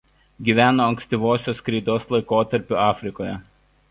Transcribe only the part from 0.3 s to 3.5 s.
Gyveno ankstyvosios kreidos laikotarpiu Afrikoje.